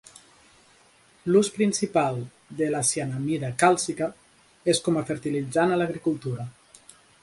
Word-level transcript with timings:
L"ús 1.31 1.51
principal 1.57 2.17
de 2.63 2.71
la 2.77 2.81
cianamida 2.93 3.53
càlcica 3.65 4.11
és 4.77 4.85
com 4.89 5.01
a 5.03 5.09
fertilitzant 5.13 5.75
a 5.77 5.81
l"agricultura. 5.83 6.53